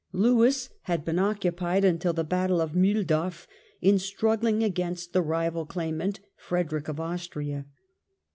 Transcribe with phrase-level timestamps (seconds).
[0.13, 3.47] Lewis had been occupied until the battle of Mlihldorf Lewis
[3.81, 7.67] the in struggling against the rival claimant, Frederick of^*^*^™" Austria.